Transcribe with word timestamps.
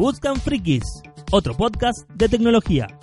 Buscan 0.00 0.36
frikis, 0.36 1.02
otro 1.30 1.54
podcast 1.54 2.08
de 2.14 2.26
tecnología. 2.26 2.99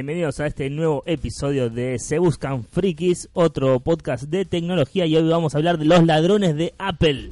Bienvenidos 0.00 0.40
a 0.40 0.46
este 0.46 0.70
nuevo 0.70 1.02
episodio 1.04 1.68
de 1.68 1.98
Se 1.98 2.18
Buscan 2.18 2.64
Frikis, 2.64 3.28
otro 3.34 3.80
podcast 3.80 4.22
de 4.24 4.46
tecnología 4.46 5.04
y 5.04 5.14
hoy 5.14 5.28
vamos 5.28 5.54
a 5.54 5.58
hablar 5.58 5.76
de 5.76 5.84
los 5.84 6.02
ladrones 6.06 6.56
de 6.56 6.72
Apple. 6.78 7.28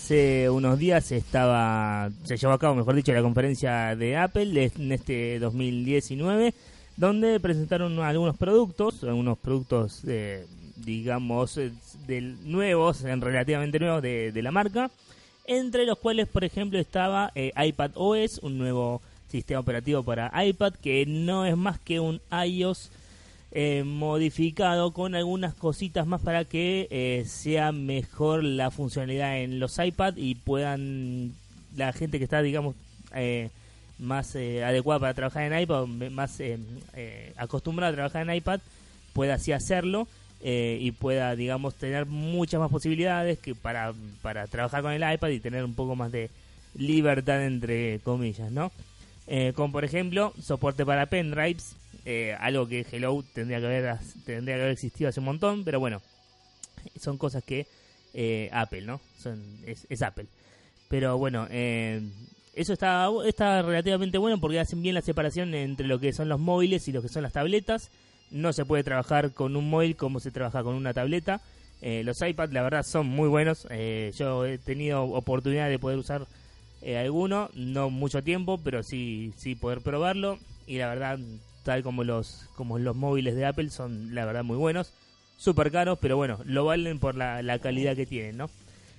Hace 0.00 0.50
unos 0.50 0.78
días 0.78 1.10
estaba, 1.10 2.10
se 2.24 2.36
llevó 2.36 2.52
a 2.52 2.58
cabo, 2.58 2.74
mejor 2.74 2.94
dicho, 2.96 3.14
la 3.14 3.22
conferencia 3.22 3.96
de 3.96 4.14
Apple 4.18 4.44
de- 4.52 4.70
en 4.78 4.92
este 4.92 5.38
2019, 5.38 6.52
donde 6.98 7.40
presentaron 7.40 7.98
algunos 8.00 8.36
productos, 8.36 9.02
algunos 9.04 9.38
productos, 9.38 10.02
eh, 10.06 10.44
digamos, 10.84 11.56
eh, 11.56 11.72
del- 12.06 12.36
nuevos, 12.44 13.04
en 13.04 13.22
relativamente 13.22 13.78
nuevos 13.78 14.02
de, 14.02 14.32
de 14.32 14.42
la 14.42 14.50
marca, 14.50 14.90
entre 15.46 15.86
los 15.86 15.96
cuales, 15.98 16.28
por 16.28 16.44
ejemplo, 16.44 16.78
estaba 16.78 17.32
eh, 17.34 17.50
iPad 17.56 17.92
OS, 17.94 18.40
un 18.42 18.58
nuevo 18.58 19.00
sistema 19.30 19.60
operativo 19.60 20.02
para 20.02 20.30
iPad, 20.44 20.74
que 20.74 21.06
no 21.06 21.46
es 21.46 21.56
más 21.56 21.78
que 21.80 22.00
un 22.00 22.20
iOS 22.46 22.90
eh, 23.58 23.84
modificado 23.84 24.92
con 24.92 25.14
algunas 25.14 25.54
cositas 25.54 26.06
más 26.06 26.20
para 26.20 26.44
que 26.44 26.88
eh, 26.90 27.24
sea 27.26 27.72
mejor 27.72 28.44
la 28.44 28.70
funcionalidad 28.70 29.38
en 29.38 29.60
los 29.60 29.78
iPad 29.78 30.14
y 30.18 30.34
puedan 30.34 31.32
la 31.74 31.94
gente 31.94 32.18
que 32.18 32.24
está 32.24 32.42
digamos 32.42 32.74
eh, 33.14 33.48
más 33.98 34.36
eh, 34.36 34.62
adecuada 34.62 35.00
para 35.00 35.14
trabajar 35.14 35.50
en 35.50 35.58
iPad 35.58 35.86
más 36.10 36.38
eh, 36.40 36.58
eh, 36.92 37.32
acostumbrada 37.38 37.92
a 37.92 37.94
trabajar 37.94 38.28
en 38.28 38.34
iPad 38.36 38.60
pueda 39.14 39.34
así 39.34 39.52
hacerlo 39.52 40.06
y 40.42 40.90
pueda 40.92 41.34
digamos 41.34 41.74
tener 41.76 42.04
muchas 42.04 42.60
más 42.60 42.70
posibilidades 42.70 43.38
que 43.38 43.54
para, 43.54 43.94
para 44.20 44.46
trabajar 44.46 44.82
con 44.82 44.92
el 44.92 45.14
iPad 45.14 45.30
y 45.30 45.40
tener 45.40 45.64
un 45.64 45.74
poco 45.74 45.96
más 45.96 46.12
de 46.12 46.28
libertad 46.76 47.42
entre 47.42 48.00
comillas 48.00 48.52
no 48.52 48.70
eh, 49.26 49.52
como 49.54 49.72
por 49.72 49.84
ejemplo 49.84 50.32
soporte 50.40 50.84
para 50.84 51.06
pendrives, 51.06 51.76
eh, 52.04 52.36
algo 52.38 52.68
que 52.68 52.86
Hello 52.90 53.24
tendría 53.34 53.58
que 53.58 53.66
haber 53.66 53.98
tendría 54.24 54.56
que 54.56 54.62
haber 54.62 54.72
existido 54.72 55.10
hace 55.10 55.20
un 55.20 55.26
montón, 55.26 55.64
pero 55.64 55.80
bueno, 55.80 56.00
son 57.00 57.18
cosas 57.18 57.42
que 57.42 57.66
eh, 58.14 58.48
Apple, 58.52 58.82
¿no? 58.82 59.00
Son, 59.18 59.42
es, 59.66 59.86
es 59.90 60.02
Apple. 60.02 60.26
Pero 60.88 61.18
bueno, 61.18 61.46
eh, 61.50 62.00
eso 62.54 62.72
está, 62.72 63.08
está 63.26 63.60
relativamente 63.62 64.18
bueno 64.18 64.40
porque 64.40 64.60
hacen 64.60 64.82
bien 64.82 64.94
la 64.94 65.02
separación 65.02 65.52
entre 65.54 65.86
lo 65.86 65.98
que 65.98 66.12
son 66.12 66.28
los 66.28 66.40
móviles 66.40 66.86
y 66.88 66.92
lo 66.92 67.02
que 67.02 67.08
son 67.08 67.24
las 67.24 67.32
tabletas. 67.32 67.90
No 68.30 68.52
se 68.52 68.64
puede 68.64 68.84
trabajar 68.84 69.32
con 69.32 69.56
un 69.56 69.68
móvil 69.68 69.96
como 69.96 70.20
se 70.20 70.30
trabaja 70.30 70.62
con 70.62 70.76
una 70.76 70.94
tableta. 70.94 71.40
Eh, 71.82 72.02
los 72.04 72.22
iPads, 72.22 72.52
la 72.52 72.62
verdad, 72.62 72.84
son 72.84 73.06
muy 73.06 73.28
buenos. 73.28 73.66
Yo 74.16 74.46
he 74.46 74.58
tenido 74.58 75.02
oportunidad 75.02 75.68
de 75.68 75.78
poder 75.78 75.98
usar 75.98 76.26
eh, 76.86 76.96
alguno, 76.98 77.50
no 77.54 77.90
mucho 77.90 78.22
tiempo, 78.22 78.58
pero 78.62 78.82
sí, 78.84 79.32
sí 79.36 79.56
poder 79.56 79.80
probarlo. 79.80 80.38
Y 80.68 80.78
la 80.78 80.88
verdad, 80.88 81.18
tal 81.64 81.82
como 81.82 82.04
los, 82.04 82.46
como 82.54 82.78
los 82.78 82.94
móviles 82.94 83.34
de 83.34 83.44
Apple, 83.44 83.70
son 83.70 84.14
la 84.14 84.24
verdad 84.24 84.44
muy 84.44 84.56
buenos. 84.56 84.92
Súper 85.36 85.70
caros, 85.72 85.98
pero 86.00 86.16
bueno, 86.16 86.38
lo 86.44 86.64
valen 86.64 86.98
por 86.98 87.16
la, 87.16 87.42
la 87.42 87.58
calidad 87.58 87.96
que 87.96 88.06
tienen, 88.06 88.36
¿no? 88.36 88.48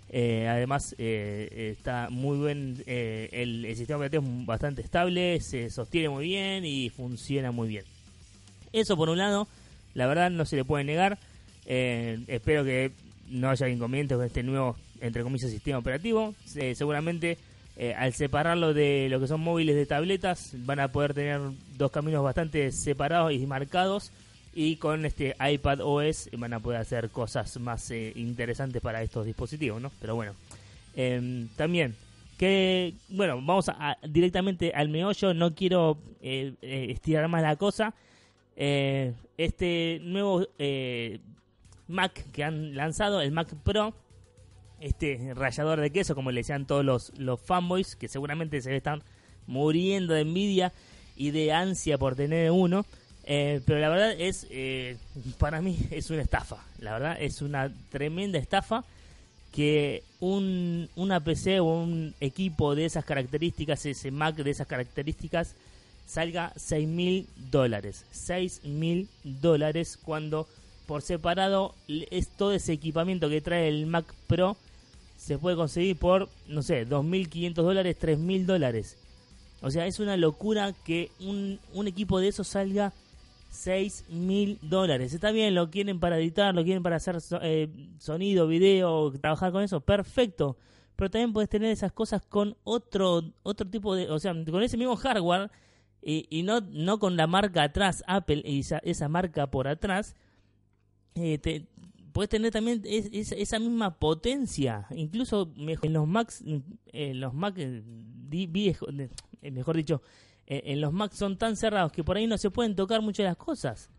Eh, 0.10 0.48
además, 0.48 0.96
eh, 0.98 1.74
está 1.78 2.10
muy 2.10 2.38
buen. 2.38 2.84
eh, 2.86 3.30
el, 3.32 3.66
el 3.66 3.76
sistema 3.76 3.98
operativo 3.98 4.24
es 4.24 4.46
bastante 4.46 4.82
estable, 4.82 5.40
se 5.42 5.70
sostiene 5.70 6.10
muy 6.10 6.26
bien 6.26 6.66
y 6.66 6.90
funciona 6.90 7.52
muy 7.52 7.70
bien. 7.70 7.86
Eso 8.74 8.96
por 8.98 9.10
un 9.10 9.18
lado, 9.18 9.48
la 9.94 10.08
verdad 10.08 10.30
no 10.30 10.46
se 10.46 10.58
le 10.58 10.64
puede 10.66 10.84
negar. 10.84 11.18
Espero 11.66 12.64
que 12.64 12.92
no 13.30 13.50
haya 13.50 13.68
inconvenientes 13.68 14.16
con 14.18 14.26
este 14.26 14.44
nuevo, 14.44 14.76
entre 15.02 15.24
comillas, 15.24 15.52
sistema 15.52 15.80
operativo. 15.80 16.34
Se- 16.46 16.76
seguramente 16.76 17.38
eh, 17.78 17.94
al 17.94 18.14
separarlo 18.14 18.74
de 18.74 19.08
lo 19.10 19.20
que 19.20 19.28
son 19.28 19.42
móviles 19.42 19.76
de 19.76 19.86
tabletas, 19.86 20.52
van 20.66 20.80
a 20.80 20.92
poder 20.92 21.14
tener 21.14 21.40
dos 21.78 21.92
caminos 21.92 22.24
bastante 22.24 22.72
separados 22.72 23.32
y 23.34 23.46
marcados. 23.46 24.12
Y 24.54 24.78
con 24.78 25.06
este 25.06 25.36
iPad 25.40 25.82
OS 25.82 26.30
van 26.36 26.54
a 26.54 26.60
poder 26.60 26.82
hacer 26.82 27.10
cosas 27.12 27.60
más 27.60 27.92
eh, 27.92 28.12
interesantes 28.16 28.82
para 28.82 29.04
estos 29.04 29.26
dispositivos, 29.26 29.80
¿no? 29.82 29.92
Pero 30.02 30.16
bueno, 30.16 30.34
Em, 31.00 31.48
también 31.56 31.94
que 32.40 32.96
bueno 33.10 33.36
vamos 33.36 33.70
a, 33.70 33.92
a- 33.92 33.98
directamente 34.08 34.72
al 34.74 34.90
meollo 34.90 35.36
no 35.36 35.54
quiero 35.54 36.00
eh, 36.24 36.56
estirar 36.90 37.28
más 37.28 37.44
la 37.44 37.56
cosa 37.56 37.94
este 38.56 40.00
nuevo 40.02 40.48
Mac 41.88 42.26
que 42.32 42.44
han 42.44 42.76
lanzado 42.76 43.22
el 43.22 43.32
Mac 43.32 43.48
Pro 43.64 43.94
este 44.80 45.34
rallador 45.34 45.80
de 45.82 45.92
queso 45.92 46.16
como 46.16 46.32
le 46.32 46.42
decían 46.42 46.66
todos 46.66 46.86
los, 46.86 47.18
los 47.18 47.40
fanboys 47.40 47.96
que 47.96 48.08
seguramente 48.08 48.62
se 48.62 48.76
están 48.76 49.02
muriendo 49.48 50.14
de 50.14 50.22
envidia 50.22 50.74
y 51.16 51.32
de 51.32 51.52
ansia 51.52 51.98
por 51.98 52.16
tener 52.16 52.52
uno 52.52 52.86
Eh, 53.30 53.60
pero 53.66 53.80
la 53.80 53.90
verdad 53.90 54.16
es 54.18 54.48
eh, 54.50 54.96
para 55.38 55.60
mí 55.62 55.78
es 55.92 56.10
una 56.12 56.22
estafa 56.22 56.64
la 56.80 56.94
verdad 56.94 57.18
es 57.20 57.42
una 57.42 57.70
tremenda 57.92 58.40
estafa 58.40 58.86
que 59.52 60.04
un, 60.20 60.88
una 60.96 61.20
PC 61.20 61.60
o 61.60 61.66
un 61.66 62.14
equipo 62.20 62.76
de 62.76 62.86
esas 62.86 63.06
características, 63.06 63.86
ese 63.88 64.12
Mac 64.12 64.36
de 64.36 64.52
esas 64.52 64.68
características, 64.68 65.56
salga 66.06 66.54
6 66.56 66.88
mil 66.88 67.28
dólares. 67.50 68.06
6 68.12 68.66
mil 68.66 69.10
dólares 69.24 69.98
cuando 70.02 70.48
por 70.88 71.04
separado 71.04 71.76
es 71.88 72.30
todo 72.30 72.54
ese 72.54 72.74
equipamiento 72.74 73.30
que 73.30 73.42
trae 73.42 73.68
el 73.68 73.86
Mac 73.86 74.06
Pro 74.26 74.58
se 75.18 75.38
puede 75.38 75.56
conseguir 75.56 75.98
por, 75.98 76.30
no 76.48 76.62
sé, 76.62 76.88
2.500 76.88 77.54
dólares, 77.54 77.98
3.000 78.00 78.46
dólares. 78.46 78.98
O 79.62 79.72
sea, 79.72 79.88
es 79.88 80.00
una 80.00 80.16
locura 80.16 80.74
que 80.86 81.12
un, 81.20 81.60
un 81.74 81.88
equipo 81.88 82.20
de 82.20 82.30
esos 82.30 82.48
salga 82.48 82.94
6 83.50 84.06
mil 84.10 84.60
dólares. 84.62 85.14
Está 85.14 85.32
bien, 85.32 85.56
lo 85.56 85.70
quieren 85.70 86.00
para 86.00 86.18
editar, 86.18 86.54
lo 86.54 86.64
quieren 86.64 86.84
para 86.84 86.98
hacer 86.98 87.18
eh, 87.42 87.70
sonido, 88.00 88.48
video, 88.48 89.12
trabajar 89.20 89.52
con 89.52 89.64
eso, 89.64 89.82
perfecto. 89.82 90.58
Pero 90.96 91.10
también 91.10 91.34
puedes 91.34 91.50
tener 91.50 91.72
esas 91.72 91.92
cosas 91.92 92.22
con 92.22 92.56
otro 92.64 93.24
otro 93.44 93.68
tipo 93.68 93.96
de, 93.96 94.10
o 94.10 94.20
sea, 94.20 94.34
con 94.50 94.64
ese 94.64 94.78
mismo 94.78 94.96
hardware 94.96 95.50
y, 96.02 96.44
no, 96.44 96.62
no 96.62 97.00
con 97.00 97.18
la 97.18 97.28
marca 97.28 97.64
atrás, 97.64 98.04
Apple, 98.08 98.42
y 98.46 98.62
esa 98.62 99.10
marca 99.10 99.48
por 99.48 99.68
atrás, 99.68 100.16
eh, 101.18 101.38
te, 101.40 101.66
puedes 102.12 102.30
tener 102.30 102.52
también 102.52 102.82
esa 102.86 103.60
misma 103.60 103.98
potencia, 103.98 104.86
incluso 104.92 105.52
en 105.58 105.94
los 105.94 106.08
Macs, 106.08 106.44
en 106.46 107.20
los 107.20 107.34
Mac 107.34 107.56
eh, 107.58 107.84
eh, 108.32 109.52
mejor 109.52 109.78
dicho, 109.78 110.02
en 110.46 110.80
los 110.80 110.94
Macs 110.94 111.18
son 111.18 111.38
tan 111.38 111.56
cerrados 111.56 111.92
que 111.92 112.04
por 112.04 112.18
ahí 112.18 112.28
no 112.28 112.38
se 112.38 112.52
pueden 112.52 112.76
tocar 112.76 113.02
muchas 113.02 113.24
de 113.26 113.30
las 113.30 113.38
cosas. 113.38 113.90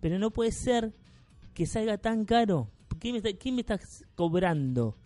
Pero 0.00 0.18
no 0.18 0.30
puede 0.30 0.52
ser 0.52 0.92
que 1.54 1.66
salga 1.66 1.98
tan 1.98 2.24
caro. 2.24 2.68
¿Quién 3.00 3.14
me, 3.14 3.18
está, 3.18 3.50
me 3.50 3.60
estás 3.60 4.04
cobrando 4.14 4.96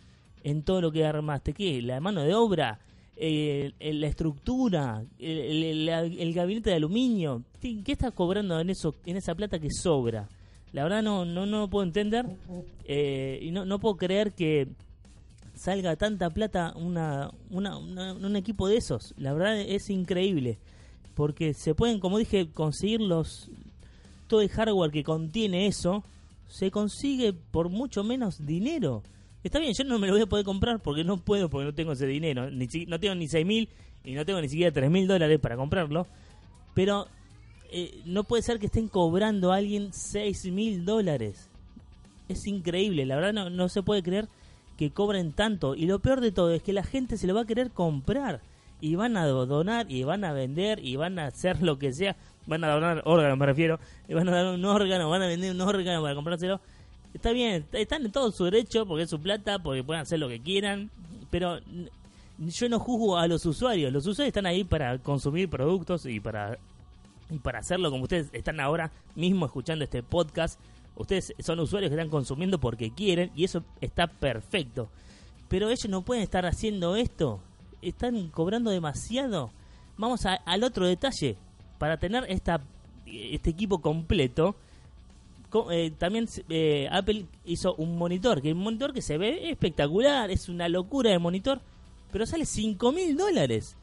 en 0.43 0.63
todo 0.63 0.81
lo 0.81 0.91
que 0.91 1.05
armaste? 1.05 1.53
¿Qué? 1.53 1.81
¿La 1.81 1.99
mano 1.99 2.21
de 2.23 2.33
obra? 2.33 2.79
la 3.15 4.07
estructura, 4.07 5.05
el, 5.19 6.33
gabinete 6.33 6.71
de 6.71 6.75
aluminio. 6.75 7.43
¿Qué 7.61 7.83
estás 7.85 8.11
cobrando 8.11 8.59
en 8.59 8.69
eso, 8.69 8.95
en 9.05 9.15
esa 9.15 9.33
plata 9.33 9.59
que 9.59 9.69
sobra? 9.71 10.27
La 10.73 10.83
verdad 10.83 11.01
no, 11.01 11.23
no, 11.23 11.45
no 11.45 11.69
puedo 11.69 11.85
entender 11.85 12.25
eh, 12.85 13.39
y 13.41 13.51
no, 13.51 13.63
no 13.65 13.79
puedo 13.79 13.95
creer 13.95 14.33
que 14.33 14.67
salga 15.55 15.95
tanta 15.95 16.29
plata 16.31 16.73
una, 16.75 17.31
una, 17.49 17.77
un 17.77 18.35
equipo 18.35 18.67
de 18.67 18.77
esos. 18.77 19.13
La 19.17 19.33
verdad 19.33 19.61
es 19.61 19.89
increíble 19.89 20.57
porque 21.13 21.53
se 21.53 21.75
pueden, 21.75 21.99
como 21.99 22.17
dije, 22.17 22.49
conseguir 22.51 23.01
los 23.01 23.49
todo 24.27 24.41
el 24.41 24.49
hardware 24.49 24.91
que 24.91 25.03
contiene 25.03 25.67
eso 25.67 26.03
se 26.47 26.71
consigue 26.71 27.33
por 27.33 27.69
mucho 27.69 28.03
menos 28.03 28.45
dinero. 28.45 29.03
Está 29.43 29.59
bien, 29.59 29.73
yo 29.77 29.83
no 29.83 29.99
me 29.99 30.07
lo 30.07 30.13
voy 30.13 30.21
a 30.21 30.27
poder 30.27 30.45
comprar 30.45 30.81
porque 30.81 31.03
no 31.03 31.17
puedo, 31.17 31.49
porque 31.49 31.65
no 31.65 31.73
tengo 31.73 31.91
ese 31.91 32.07
dinero. 32.07 32.49
Ni, 32.49 32.67
no 32.87 32.99
tengo 32.99 33.15
ni 33.15 33.27
seis 33.27 33.45
mil 33.45 33.69
y 34.03 34.13
no 34.13 34.25
tengo 34.25 34.41
ni 34.41 34.49
siquiera 34.49 34.71
tres 34.71 34.89
mil 34.89 35.07
dólares 35.07 35.39
para 35.39 35.55
comprarlo. 35.55 36.07
Pero 36.73 37.07
eh, 37.73 38.01
no 38.05 38.23
puede 38.23 38.43
ser 38.43 38.59
que 38.59 38.67
estén 38.67 38.87
cobrando 38.87 39.51
a 39.51 39.57
alguien 39.57 39.91
seis 39.91 40.45
mil 40.45 40.85
dólares. 40.85 41.49
Es 42.29 42.47
increíble, 42.47 43.05
la 43.05 43.15
verdad 43.15 43.33
no, 43.33 43.49
no 43.49 43.67
se 43.67 43.83
puede 43.83 44.03
creer 44.03 44.27
que 44.77 44.91
cobren 44.91 45.33
tanto. 45.33 45.75
Y 45.75 45.85
lo 45.85 45.99
peor 45.99 46.21
de 46.21 46.31
todo 46.31 46.51
es 46.51 46.61
que 46.63 46.71
la 46.71 46.83
gente 46.83 47.17
se 47.17 47.27
lo 47.27 47.35
va 47.35 47.41
a 47.41 47.45
querer 47.45 47.71
comprar. 47.71 48.41
Y 48.79 48.95
van 48.95 49.15
a 49.17 49.25
donar, 49.25 49.89
y 49.89 50.03
van 50.03 50.23
a 50.23 50.33
vender, 50.33 50.79
y 50.83 50.97
van 50.97 51.17
a 51.17 51.27
hacer 51.27 51.61
lo 51.61 51.79
que 51.79 51.93
sea. 51.93 52.15
Van 52.45 52.63
a 52.63 52.69
donar 52.69 53.01
órganos, 53.05 53.37
me 53.37 53.45
refiero. 53.45 53.79
Y 54.07 54.13
van 54.13 54.27
a 54.27 54.31
dar 54.31 54.53
un 54.53 54.65
órgano, 54.65 55.09
van 55.09 55.21
a 55.21 55.27
vender 55.27 55.51
un 55.51 55.61
órgano 55.61 56.01
para 56.01 56.15
comprárselo 56.15 56.59
Está 57.13 57.31
bien, 57.31 57.65
están 57.73 58.05
en 58.05 58.11
todo 58.11 58.31
su 58.31 58.45
derecho 58.45 58.85
porque 58.85 59.03
es 59.03 59.09
su 59.09 59.19
plata, 59.19 59.59
porque 59.59 59.83
pueden 59.83 60.01
hacer 60.01 60.19
lo 60.19 60.27
que 60.27 60.41
quieran, 60.41 60.89
pero 61.29 61.59
yo 62.39 62.69
no 62.69 62.79
juzgo 62.79 63.17
a 63.17 63.27
los 63.27 63.45
usuarios. 63.45 63.93
Los 63.93 64.07
usuarios 64.07 64.29
están 64.29 64.47
ahí 64.47 64.63
para 64.63 64.97
consumir 64.97 65.47
productos 65.47 66.07
y 66.07 66.19
para, 66.19 66.57
y 67.33 67.39
para 67.39 67.59
hacerlo 67.59 67.89
como 67.89 68.03
ustedes 68.03 68.29
están 68.33 68.59
ahora 68.59 68.91
mismo 69.15 69.45
escuchando 69.45 69.83
este 69.83 70.03
podcast. 70.03 70.59
Ustedes 70.95 71.33
son 71.39 71.59
usuarios 71.59 71.89
que 71.89 71.95
están 71.95 72.09
consumiendo 72.09 72.59
porque 72.59 72.91
quieren 72.91 73.31
y 73.35 73.43
eso 73.43 73.63
está 73.81 74.07
perfecto. 74.07 74.89
Pero 75.49 75.69
ellos 75.69 75.89
no 75.89 76.03
pueden 76.03 76.23
estar 76.23 76.45
haciendo 76.45 76.95
esto. 76.95 77.39
Están 77.81 78.29
cobrando 78.29 78.69
demasiado. 78.69 79.51
Vamos 79.97 80.25
al 80.25 80.63
otro 80.63 80.85
detalle. 80.87 81.35
Para 81.79 81.97
tener 81.97 82.25
esta, 82.29 82.61
este 83.05 83.49
equipo 83.49 83.81
completo, 83.81 84.55
eh, 85.71 85.91
también 85.97 86.27
eh, 86.49 86.87
Apple 86.91 87.25
hizo 87.45 87.75
un 87.75 87.97
monitor, 87.97 88.41
que 88.41 88.49
es 88.49 88.55
un 88.55 88.61
monitor 88.61 88.93
que 88.93 89.01
se 89.01 89.17
ve 89.17 89.49
espectacular, 89.49 90.31
es 90.31 90.49
una 90.49 90.69
locura 90.69 91.11
de 91.11 91.19
monitor, 91.19 91.61
pero 92.11 92.25
sale 92.25 92.45
5 92.45 92.91
mil 92.91 93.17
dólares. 93.17 93.75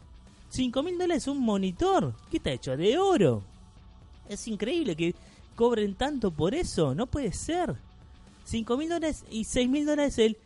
5 0.51 0.83
mil 0.83 0.99
dólares 0.99 1.27
un 1.27 1.41
monitor, 1.41 2.15
¿qué 2.31 2.37
está 2.37 2.53
hecho? 2.53 2.77
De 2.77 2.99
oro. 2.99 3.43
Es 4.29 4.47
increíble 4.47 4.95
que 4.95 5.15
cobren 5.57 5.95
tanto 5.95 6.31
por 6.31 6.55
eso, 6.55 6.95
no 6.95 7.07
puede 7.07 7.33
ser. 7.33 7.77
5 8.45 8.77
mil 8.77 8.89
dólares 8.89 9.25
y 9.31 9.45
6 9.45 9.69
mil 9.69 9.87
dólares 9.87 10.19
el, 10.19 10.37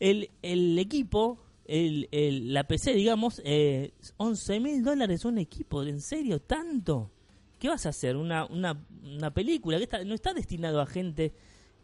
el, 0.00 0.30
el 0.42 0.78
equipo, 0.78 1.38
el, 1.66 2.08
el, 2.12 2.52
la 2.52 2.64
PC, 2.64 2.94
digamos, 2.94 3.40
eh, 3.44 3.92
11 4.16 4.60
mil 4.60 4.82
dólares 4.82 5.24
un 5.24 5.38
equipo, 5.38 5.82
¿en 5.82 6.00
serio? 6.00 6.40
¿Tanto? 6.40 7.10
¿Qué 7.58 7.68
vas 7.68 7.86
a 7.86 7.90
hacer? 7.90 8.16
¿Una, 8.16 8.46
una, 8.46 8.84
una 9.04 9.32
película? 9.32 9.76
que 9.78 9.84
está, 9.84 10.02
no 10.04 10.14
está 10.14 10.34
destinado 10.34 10.80
a 10.80 10.86
gente 10.86 11.32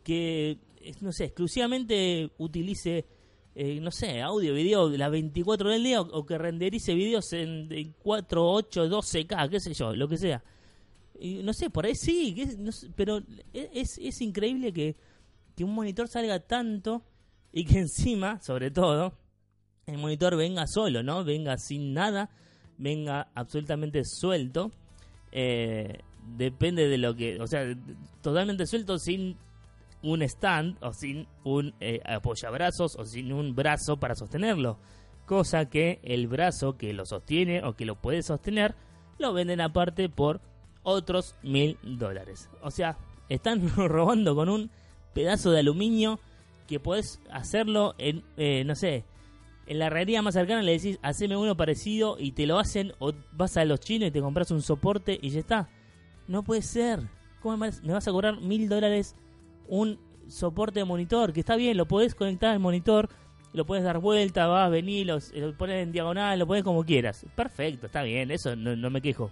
que, 0.03 0.59
no 1.00 1.12
sé, 1.12 1.26
exclusivamente 1.26 2.31
utilice, 2.38 3.05
eh, 3.61 3.81
no 3.81 3.91
sé, 3.91 4.23
audio, 4.23 4.55
video 4.55 4.89
las 4.91 5.11
24 5.11 5.71
del 5.71 5.83
día 5.83 6.01
o, 6.01 6.25
que 6.25 6.39
renderice 6.39 6.95
videos 6.95 7.33
en, 7.33 7.95
4, 8.03 8.51
8, 8.51 8.89
12K, 8.89 9.49
qué 9.51 9.61
sé 9.61 9.75
yo, 9.75 9.95
lo 9.97 10.09
que 10.09 10.17
sea. 10.17 10.43
Y, 11.19 11.43
no 11.43 11.53
sé, 11.53 11.69
por 11.69 11.85
ahí 11.85 11.95
sí, 11.95 12.37
pero 12.95 13.21
es, 13.53 13.99
es 13.99 14.21
increíble 14.21 14.73
que, 14.73 14.97
que 15.57 15.65
un 15.65 15.75
monitor 15.75 16.07
salga 16.07 16.39
tanto 16.39 17.03
y 17.53 17.65
que 17.65 17.79
encima, 17.81 18.41
sobre 18.41 18.71
todo, 18.71 19.13
el 19.87 19.99
monitor 19.99 20.37
venga 20.37 20.67
solo, 20.67 21.03
¿no? 21.03 21.25
Venga 21.25 21.59
sin 21.59 21.93
nada, 21.93 22.31
venga 22.77 23.29
absolutamente 23.35 24.05
suelto 24.05 24.71
eh, 25.33 25.99
depende 26.37 26.89
de 26.89 26.99
lo 26.99 27.15
que, 27.15 27.41
o 27.41 27.47
sea, 27.47 27.65
totalmente 28.23 28.67
suelto 28.67 28.99
sin 28.99 29.37
un 30.03 30.23
stand 30.23 30.77
o 30.83 30.93
sin 30.93 31.27
un 31.45 31.75
eh, 31.81 32.00
apoyabrazos 32.05 32.97
o 32.97 33.05
sin 33.05 33.33
un 33.33 33.55
brazo 33.55 33.99
para 33.99 34.15
sostenerlo. 34.15 34.79
Cosa 35.27 35.69
que 35.69 36.00
el 36.03 36.27
brazo 36.29 36.77
que 36.77 36.93
lo 36.93 37.05
sostiene 37.05 37.62
o 37.65 37.75
que 37.75 37.85
lo 37.85 37.97
puede 37.97 38.23
sostener 38.23 38.75
lo 39.19 39.33
venden 39.33 39.61
aparte 39.61 40.09
por 40.09 40.41
otros 40.83 41.35
mil 41.43 41.79
dólares. 41.83 42.49
O 42.62 42.71
sea, 42.71 42.97
están 43.29 43.69
robando 43.77 44.35
con 44.35 44.49
un 44.49 44.71
pedazo 45.12 45.50
de 45.50 45.61
aluminio 45.61 46.21
que 46.67 46.81
puedes 46.81 47.21
hacerlo 47.31 47.95
en, 47.99 48.25
eh, 48.37 48.62
no 48.65 48.75
sé, 48.75 49.05
en 49.67 49.79
la 49.79 49.87
herrería 49.87 50.23
más 50.23 50.35
cercana 50.35 50.62
le 50.62 50.73
decís, 50.73 50.99
haceme 51.03 51.37
uno 51.37 51.56
parecido 51.56 52.17
y 52.19 52.33
te 52.33 52.47
lo 52.47 52.59
hacen, 52.59 52.93
o 52.99 53.12
vas 53.33 53.56
a 53.56 53.65
los 53.65 53.81
chinos 53.81 54.09
y 54.09 54.12
te 54.12 54.21
compras 54.21 54.50
un 54.50 54.62
soporte 54.62 55.19
y 55.21 55.31
ya 55.31 55.41
está. 55.41 55.69
No 56.27 56.43
puede 56.43 56.62
ser. 56.62 57.00
¿Cómo 57.43 57.56
me 57.56 57.71
vas 57.93 58.09
a 58.09 58.11
cobrar 58.11 58.41
mil 58.41 58.69
dólares 58.69 59.15
un 59.69 59.99
soporte 60.29 60.81
de 60.81 60.85
monitor? 60.85 61.32
Que 61.32 61.41
está 61.41 61.56
bien, 61.56 61.76
lo 61.76 61.87
podés 61.87 62.15
conectar 62.15 62.50
al 62.50 62.59
monitor, 62.59 63.09
lo 63.53 63.65
puedes 63.65 63.85
dar 63.85 63.99
vuelta, 63.99 64.47
vas, 64.47 64.70
venir, 64.70 65.06
lo, 65.06 65.19
lo 65.35 65.56
pones 65.56 65.82
en 65.82 65.93
diagonal, 65.93 66.38
lo 66.38 66.47
pones 66.47 66.65
como 66.65 66.85
quieras. 66.85 67.25
Perfecto, 67.35 67.87
está 67.87 68.03
bien, 68.03 68.31
eso 68.31 68.56
no, 68.56 68.91
me 68.91 69.00
quejo. 69.00 69.31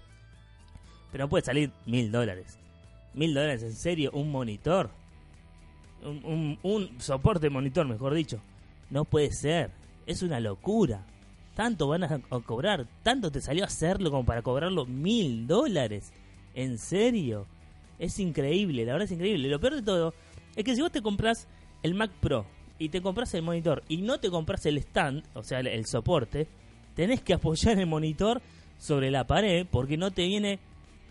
Pero 1.11 1.25
no 1.25 1.29
puede 1.29 1.43
salir 1.43 1.71
mil 1.85 2.11
dólares. 2.11 2.57
Mil 3.13 3.33
dólares, 3.33 3.63
en 3.63 3.73
serio, 3.73 4.11
un 4.13 4.31
monitor. 4.31 4.89
Un, 6.03 6.23
un, 6.23 6.59
un 6.63 7.01
soporte 7.01 7.49
monitor, 7.49 7.87
mejor 7.87 8.13
dicho. 8.13 8.39
No 8.89 9.03
puede 9.03 9.31
ser 9.31 9.71
es 10.07 10.23
una 10.23 10.39
locura. 10.39 11.05
Tanto 11.53 11.87
van 11.87 12.03
a, 12.03 12.19
cobrar, 12.45 12.87
tanto 13.03 13.31
te 13.31 13.41
salió 13.41 13.65
hacerlo 13.65 14.09
como 14.09 14.25
para 14.25 14.41
cobrarlo 14.41 14.85
mil 14.85 15.45
dólares. 15.45 16.11
¿En 16.55 16.77
serio? 16.77 17.45
Es 17.99 18.19
increíble, 18.19 18.85
la 18.85 18.93
verdad 18.93 19.05
es 19.05 19.11
increíble. 19.11 19.49
Lo 19.49 19.59
peor 19.59 19.75
de 19.75 19.81
todo 19.81 20.13
es 20.55 20.63
que 20.63 20.75
si 20.75 20.81
vos 20.81 20.91
te 20.91 21.01
compras 21.01 21.47
el 21.83 21.93
Mac 21.93 22.11
Pro 22.19 22.45
y 22.79 22.89
te 22.89 23.01
compras 23.01 23.33
el 23.33 23.41
monitor 23.41 23.83
y 23.87 23.97
no 23.97 24.19
te 24.19 24.29
compras 24.29 24.65
el 24.65 24.77
stand, 24.77 25.23
o 25.33 25.43
sea, 25.43 25.59
el, 25.59 25.85
soporte, 25.85 26.47
tenés 26.95 27.21
que 27.21 27.33
apoyar 27.33 27.79
el 27.79 27.87
monitor 27.87 28.41
sobre 28.77 29.09
la 29.11 29.25
pared 29.25 29.65
porque 29.69 29.97
no 29.97 30.11
te 30.11 30.25
viene 30.27 30.59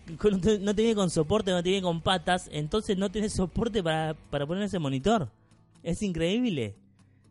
no 0.07 0.73
te 0.73 0.81
viene 0.81 0.95
con 0.95 1.09
soporte, 1.09 1.51
no 1.51 1.61
te 1.61 1.69
viene 1.69 1.83
con 1.83 1.99
patas, 1.99 2.49
entonces 2.53 2.97
no 2.97 3.11
tienes 3.11 3.33
soporte 3.33 3.83
para, 3.83 4.13
para 4.13 4.45
poner 4.47 4.63
ese 4.63 4.79
monitor. 4.79 5.29
Es 5.83 6.01
increíble 6.01 6.75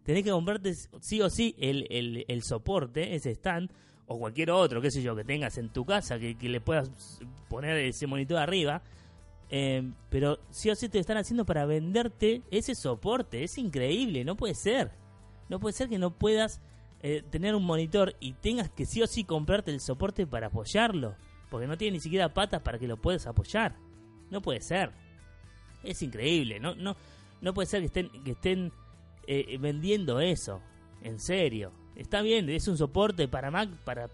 tenés 0.06 0.22
que 0.22 0.30
comprarte 0.30 0.72
sí 1.00 1.20
o 1.20 1.28
sí 1.28 1.56
el, 1.58 2.24
el, 2.28 2.42
soporte, 2.44 3.16
ese 3.16 3.32
stand, 3.32 3.70
o 4.06 4.20
cualquier 4.20 4.52
otro, 4.52 4.80
qué 4.80 4.92
sé 4.92 5.02
yo, 5.02 5.16
que 5.16 5.24
tengas 5.24 5.58
en 5.58 5.68
tu 5.68 5.84
casa, 5.84 6.16
que, 6.20 6.36
le 6.40 6.60
puedas 6.60 6.90
poner 7.48 7.76
ese 7.78 8.06
monitor 8.06 8.38
arriba. 8.38 8.82
Eh, 9.50 9.92
pero 10.10 10.38
sí 10.50 10.70
o 10.70 10.74
sí 10.74 10.88
te 10.88 10.98
están 10.98 11.16
haciendo 11.16 11.46
para 11.46 11.66
venderte 11.66 12.42
ese 12.50 12.74
soporte. 12.74 13.44
Es 13.44 13.58
increíble, 13.58 14.24
no 14.24 14.36
puede 14.36 14.54
ser. 14.54 14.92
No 15.48 15.60
puede 15.60 15.72
ser 15.72 15.88
que 15.88 15.98
no 15.98 16.10
puedas 16.10 16.60
eh, 17.02 17.22
tener 17.30 17.54
un 17.54 17.64
monitor 17.64 18.16
y 18.20 18.32
tengas 18.32 18.70
que 18.70 18.86
sí 18.86 19.02
o 19.02 19.06
sí 19.06 19.24
comprarte 19.24 19.70
el 19.70 19.80
soporte 19.80 20.26
para 20.26 20.48
apoyarlo. 20.48 21.14
Porque 21.50 21.66
no 21.66 21.76
tiene 21.76 21.96
ni 21.96 22.00
siquiera 22.00 22.34
patas 22.34 22.62
para 22.62 22.78
que 22.78 22.88
lo 22.88 22.96
puedas 22.96 23.26
apoyar. 23.26 23.76
No 24.30 24.42
puede 24.42 24.60
ser. 24.60 24.90
Es 25.84 26.02
increíble. 26.02 26.58
No, 26.58 26.74
no, 26.74 26.96
no 27.40 27.54
puede 27.54 27.66
ser 27.66 27.80
que 27.80 27.86
estén, 27.86 28.24
que 28.24 28.32
estén 28.32 28.72
eh, 29.26 29.56
vendiendo 29.60 30.20
eso. 30.20 30.60
En 31.02 31.20
serio. 31.20 31.72
Está 31.94 32.20
bien, 32.20 32.50
es 32.50 32.68
un 32.68 32.76
soporte 32.76 33.26
para 33.26 33.50
Mac, 33.50 33.70
para, 33.84 34.10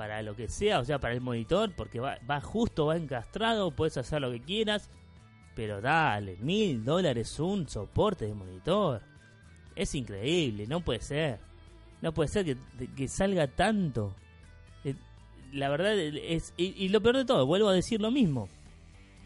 para 0.00 0.22
lo 0.22 0.34
que 0.34 0.48
sea, 0.48 0.80
o 0.80 0.84
sea, 0.86 0.98
para 0.98 1.12
el 1.12 1.20
monitor, 1.20 1.74
porque 1.76 2.00
va, 2.00 2.40
justo, 2.40 2.86
va 2.86 2.96
encastrado, 2.96 3.70
puedes 3.70 3.98
hacer 3.98 4.22
lo 4.22 4.30
que 4.30 4.40
quieras. 4.40 4.88
Pero 5.54 5.82
dale, 5.82 6.38
mil 6.40 6.82
dólares 6.82 7.38
un 7.38 7.68
soporte 7.68 8.24
de 8.24 8.32
monitor. 8.32 9.02
Es 9.76 9.94
increíble, 9.94 10.66
no 10.66 10.80
puede 10.80 11.02
ser. 11.02 11.38
No 12.00 12.14
puede 12.14 12.30
ser 12.30 12.46
que, 12.46 12.56
que 12.96 13.08
salga 13.08 13.46
tanto. 13.46 14.14
Eh, 14.84 14.94
la 15.52 15.68
verdad 15.68 15.98
es 15.98 16.54
y, 16.56 16.88
lo 16.88 17.02
peor 17.02 17.18
de 17.18 17.26
todo, 17.26 17.44
vuelvo 17.44 17.68
a 17.68 17.74
decir 17.74 18.00
lo 18.00 18.10
mismo. 18.10 18.48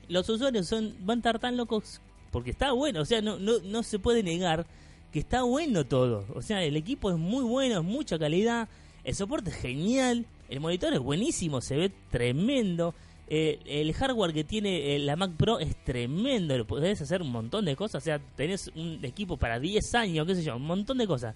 Los 0.08 0.28
usuarios 0.28 0.66
son 0.66 0.96
van 1.06 1.18
a 1.18 1.20
estar 1.20 1.38
tan 1.38 1.56
locos 1.56 2.00
porque 2.32 2.50
está 2.50 2.72
bueno, 2.72 3.02
o 3.02 3.04
sea, 3.04 3.22
no, 3.22 3.38
no, 3.38 3.60
no 3.60 3.84
se 3.84 4.00
puede 4.00 4.24
negar 4.24 4.66
que 5.12 5.20
está 5.20 5.44
bueno 5.44 5.86
todo. 5.86 6.26
O 6.34 6.42
sea, 6.42 6.64
el 6.64 6.76
equipo 6.76 7.12
es 7.12 7.16
muy 7.16 7.44
bueno, 7.44 7.78
es 7.78 7.84
mucha 7.84 8.18
calidad, 8.18 8.68
el 9.04 9.14
soporte 9.14 9.50
es 9.50 9.56
genial, 9.56 10.26
el 10.54 10.60
monitor 10.60 10.92
es 10.94 11.00
buenísimo, 11.00 11.60
se 11.60 11.76
ve 11.76 11.92
tremendo. 12.10 12.94
Eh, 13.26 13.58
el 13.66 13.92
hardware 13.94 14.32
que 14.32 14.44
tiene 14.44 14.94
eh, 14.94 14.98
la 14.98 15.16
Mac 15.16 15.32
Pro 15.36 15.58
es 15.58 15.74
tremendo, 15.82 16.64
podés 16.66 17.00
hacer 17.00 17.22
un 17.22 17.32
montón 17.32 17.64
de 17.64 17.74
cosas, 17.74 18.02
o 18.02 18.04
sea, 18.04 18.20
tenés 18.36 18.70
un 18.76 19.00
equipo 19.02 19.36
para 19.36 19.58
10 19.58 19.94
años, 19.94 20.26
qué 20.26 20.34
sé 20.34 20.44
yo, 20.44 20.56
un 20.56 20.66
montón 20.66 20.98
de 20.98 21.06
cosas. 21.06 21.34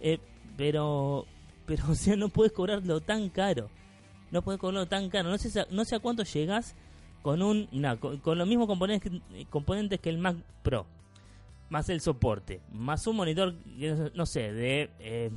Eh, 0.00 0.18
pero, 0.56 1.26
pero, 1.66 1.84
o 1.90 1.94
sea, 1.94 2.16
no 2.16 2.28
puedes 2.28 2.52
cobrarlo 2.52 3.00
tan 3.00 3.30
caro. 3.30 3.68
No 4.30 4.42
puedes 4.42 4.60
cobrarlo 4.60 4.86
tan 4.86 5.10
caro. 5.10 5.30
No 5.30 5.38
sé, 5.38 5.66
no 5.70 5.84
sé 5.84 5.96
a 5.96 5.98
cuánto 5.98 6.22
llegás 6.22 6.76
con 7.22 7.42
un 7.42 7.68
con, 8.22 8.38
los 8.38 8.48
mismos 8.48 8.66
componentes 8.66 9.12
componentes 9.50 10.00
que 10.00 10.10
el 10.10 10.18
Mac 10.18 10.36
Pro. 10.62 10.86
Más 11.68 11.88
el 11.88 12.00
soporte, 12.00 12.60
más 12.70 13.06
un 13.06 13.16
monitor, 13.16 13.54
no 14.14 14.26
sé, 14.26 14.52
de 14.52 15.32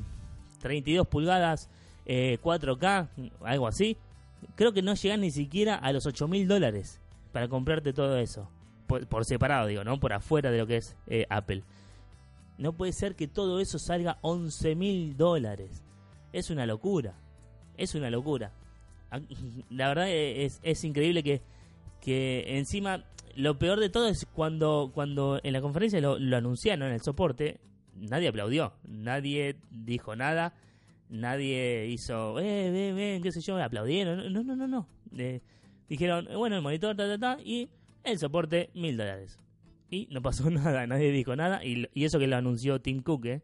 32 0.59 1.07
pulgadas, 1.07 1.69
4K, 2.05 3.31
algo 3.41 3.67
así 3.67 3.97
creo 4.55 4.73
que 4.73 4.81
no 4.81 4.93
llegan 4.93 5.21
ni 5.21 5.31
siquiera 5.31 5.75
a 5.75 5.91
los 5.91 6.05
8 6.05 6.27
mil 6.27 6.47
dólares 6.47 7.01
para 7.31 7.47
comprarte 7.47 7.93
todo 7.93 8.17
eso. 8.17 8.49
Por, 8.87 9.25
separado, 9.25 9.65
digo, 9.65 9.83
¿no? 9.83 9.99
Por 9.99 10.13
afuera 10.13 10.51
de 10.51 10.59
lo 10.59 10.67
que 10.67 10.77
es 10.77 10.95
eh, 11.07 11.25
Apple. 11.29 11.63
No 12.59 12.73
puede 12.73 12.93
ser 12.93 13.15
que 13.15 13.27
todo 13.27 13.59
eso 13.59 13.79
salga 13.79 14.19
11 14.21 14.75
mil 14.75 15.17
dólares. 15.17 15.83
Es 16.31 16.51
una 16.51 16.67
locura. 16.67 17.15
Es 17.77 17.95
una 17.95 18.11
locura. 18.11 18.51
Ah, 19.09 19.19
la 19.71 19.87
verdad 19.87 20.09
es, 20.09 20.59
es 20.61 20.83
increíble 20.83 21.23
que, 21.23 21.41
que 21.99 22.57
encima 22.57 23.05
lo 23.35 23.57
peor 23.57 23.79
de 23.79 23.89
todo 23.89 24.07
es 24.07 24.27
cuando, 24.31 24.91
cuando 24.93 25.39
en 25.43 25.51
la 25.51 25.61
conferencia 25.61 25.99
lo 25.99 26.37
anunciaron 26.37 26.87
en 26.87 26.93
el 26.93 27.01
soporte, 27.01 27.59
nadie 27.95 28.29
aplaudió, 28.29 28.73
nadie 28.87 29.57
dijo 29.71 30.15
nada 30.15 30.53
nadie 31.09 31.87
hizo, 31.87 32.39
eh, 32.39 32.71
ven, 32.71 32.95
ven, 32.95 33.21
qué 33.21 33.31
sé 33.31 33.41
yo, 33.41 33.61
aplaudieron. 33.61 34.31
No, 34.31 34.43
no, 34.43 34.55
no, 34.55 34.67
no. 34.67 34.87
Eh, 35.17 35.41
dijeron, 35.87 36.27
bueno, 36.35 36.55
el 36.55 36.61
monitor, 36.61 36.95
ta, 36.95 37.07
ta, 37.07 37.17
ta, 37.17 37.41
y 37.43 37.69
el 38.03 38.19
soporte, 38.19 38.69
mil 38.73 38.97
dólares. 38.97 39.39
Y 39.89 40.07
no 40.11 40.21
pasó 40.21 40.49
nada, 40.51 40.87
nadie 40.87 41.11
dijo 41.11 41.35
nada. 41.35 41.63
Y, 41.63 41.87
y 41.93 42.05
eso 42.05 42.19
que 42.19 42.27
lo 42.27 42.35
anunció 42.35 42.81
Tim 42.81 43.01
Cook, 43.01 43.25
¿eh? 43.25 43.41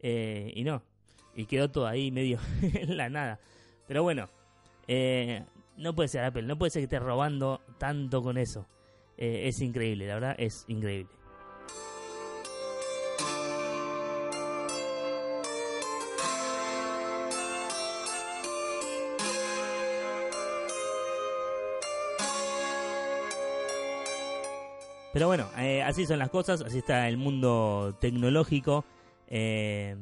eh 0.00 0.52
y 0.54 0.64
no. 0.64 0.82
Y 1.34 1.46
quedó 1.46 1.70
todo 1.70 1.86
ahí 1.86 2.10
medio 2.10 2.38
en 2.62 2.96
la 2.96 3.08
nada. 3.08 3.40
Pero 3.86 4.02
bueno, 4.02 4.28
eh, 4.88 5.44
no 5.76 5.94
puede 5.94 6.08
ser 6.08 6.24
Apple, 6.24 6.42
no 6.42 6.58
puede 6.58 6.70
ser 6.70 6.80
que 6.80 6.84
esté 6.84 6.98
robando 6.98 7.60
tanto 7.78 8.22
con 8.22 8.38
eso. 8.38 8.66
Eh, 9.16 9.48
es 9.48 9.60
increíble, 9.60 10.06
la 10.06 10.14
verdad, 10.14 10.34
es 10.38 10.64
increíble. 10.68 11.10
Pero 25.12 25.26
bueno, 25.26 25.46
eh, 25.58 25.82
así 25.82 26.06
son 26.06 26.18
las 26.18 26.30
cosas, 26.30 26.62
así 26.62 26.78
está 26.78 27.06
el 27.08 27.18
mundo 27.18 27.96
tecnológico. 28.00 28.84
Eh, 29.28 29.94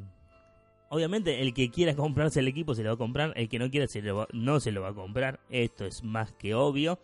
obviamente 0.88 1.40
el 1.40 1.52
que 1.52 1.70
quiera 1.70 1.94
comprarse 1.94 2.40
el 2.40 2.48
equipo 2.48 2.74
se 2.74 2.84
lo 2.84 2.90
va 2.90 2.94
a 2.94 2.98
comprar, 2.98 3.32
el 3.34 3.48
que 3.48 3.58
no 3.58 3.68
quiera 3.70 3.86
no 4.32 4.60
se 4.60 4.72
lo 4.72 4.82
va 4.82 4.88
a 4.88 4.94
comprar, 4.94 5.40
esto 5.50 5.84
es 5.84 6.04
más 6.04 6.32
que 6.32 6.54
obvio. 6.54 7.00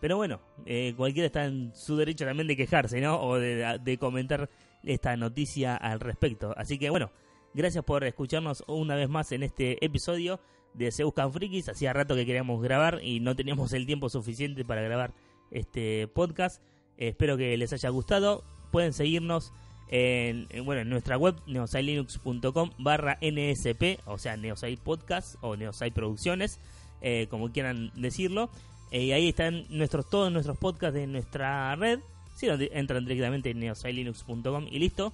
Pero 0.00 0.16
bueno, 0.16 0.40
eh, 0.66 0.94
cualquiera 0.96 1.26
está 1.26 1.44
en 1.44 1.72
su 1.74 1.96
derecho 1.96 2.24
también 2.24 2.48
de 2.48 2.56
quejarse, 2.56 3.00
¿no? 3.00 3.22
O 3.22 3.38
de, 3.38 3.78
de 3.82 3.98
comentar 3.98 4.50
esta 4.82 5.16
noticia 5.16 5.76
al 5.76 6.00
respecto. 6.00 6.54
Así 6.56 6.76
que 6.78 6.90
bueno, 6.90 7.12
gracias 7.54 7.84
por 7.84 8.02
escucharnos 8.02 8.64
una 8.66 8.96
vez 8.96 9.08
más 9.08 9.30
en 9.30 9.44
este 9.44 9.82
episodio 9.84 10.40
de 10.74 10.90
Se 10.90 11.04
Buscan 11.04 11.32
Frikis. 11.32 11.68
Hacía 11.68 11.92
rato 11.92 12.16
que 12.16 12.26
queríamos 12.26 12.60
grabar 12.60 12.98
y 13.02 13.20
no 13.20 13.36
teníamos 13.36 13.72
el 13.72 13.86
tiempo 13.86 14.08
suficiente 14.08 14.64
para 14.64 14.82
grabar 14.82 15.14
este 15.52 16.08
podcast 16.08 16.60
espero 16.98 17.36
que 17.36 17.56
les 17.56 17.72
haya 17.72 17.88
gustado. 17.88 18.44
Pueden 18.70 18.92
seguirnos 18.92 19.52
en, 19.88 20.48
bueno, 20.64 20.82
en 20.82 20.88
nuestra 20.88 21.16
web 21.16 21.36
neosailinux.com 21.46 22.70
barra 22.78 23.18
nsp, 23.20 24.00
o 24.06 24.18
sea, 24.18 24.36
Neosai 24.36 24.76
Podcast 24.76 25.36
o 25.40 25.56
Neosai 25.56 25.90
Producciones, 25.90 26.58
eh, 27.00 27.26
como 27.30 27.52
quieran 27.52 27.92
decirlo. 27.94 28.50
Eh, 28.90 29.04
y 29.04 29.12
ahí 29.12 29.28
están 29.28 29.64
nuestros, 29.70 30.08
todos 30.08 30.32
nuestros 30.32 30.56
podcasts 30.58 30.94
de 30.94 31.06
nuestra 31.06 31.74
red. 31.76 32.00
Si 32.34 32.48
entran 32.48 33.04
directamente 33.04 33.50
en 33.50 33.60
neosailinux.com 33.60 34.66
y 34.70 34.78
listo. 34.78 35.12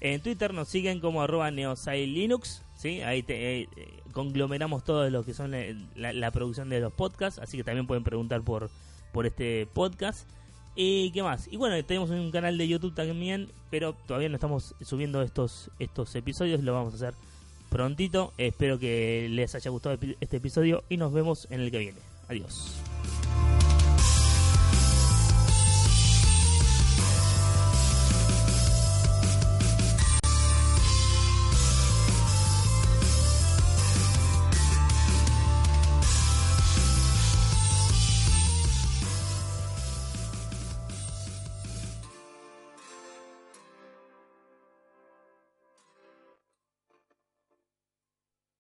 En 0.00 0.20
Twitter 0.20 0.52
nos 0.52 0.68
siguen 0.68 1.00
como 1.00 1.22
arroba 1.22 1.50
neosailinux. 1.50 2.62
¿sí? 2.76 3.00
Ahí 3.00 3.22
te, 3.22 3.60
eh, 3.60 3.68
conglomeramos 4.12 4.84
todo 4.84 5.08
lo 5.10 5.24
que 5.24 5.34
son 5.34 5.52
la, 5.52 6.12
la, 6.12 6.30
producción 6.30 6.68
de 6.68 6.80
los 6.80 6.92
podcasts. 6.92 7.40
Así 7.40 7.56
que 7.56 7.64
también 7.64 7.86
pueden 7.86 8.04
preguntar 8.04 8.42
por, 8.42 8.70
por 9.12 9.26
este 9.26 9.66
podcast. 9.72 10.28
¿Y 10.80 11.10
qué 11.10 11.24
más? 11.24 11.48
Y 11.50 11.56
bueno, 11.56 11.84
tenemos 11.84 12.08
un 12.10 12.30
canal 12.30 12.56
de 12.56 12.68
YouTube 12.68 12.94
también, 12.94 13.48
pero 13.68 13.94
todavía 14.06 14.28
no 14.28 14.36
estamos 14.36 14.76
subiendo 14.80 15.22
estos, 15.22 15.72
estos 15.80 16.14
episodios, 16.14 16.62
lo 16.62 16.72
vamos 16.72 16.92
a 16.92 16.96
hacer 16.96 17.14
prontito. 17.68 18.32
Espero 18.38 18.78
que 18.78 19.26
les 19.28 19.56
haya 19.56 19.72
gustado 19.72 19.98
este 20.20 20.36
episodio 20.36 20.84
y 20.88 20.96
nos 20.96 21.12
vemos 21.12 21.48
en 21.50 21.62
el 21.62 21.72
que 21.72 21.78
viene. 21.78 21.98
Adiós. 22.28 22.80